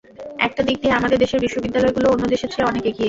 একটা 0.39 0.61
দিক 0.63 0.77
দিয়ে 0.81 0.93
আমাদের 0.93 1.17
দেশের 1.19 1.39
বিশ্ববিদ্যালয়গুলো 1.39 2.07
অন্য 2.09 2.23
দেশের 2.27 2.49
চেয়ে 2.53 2.67
অনেক 2.67 2.83
এগিয়ে। 2.83 2.99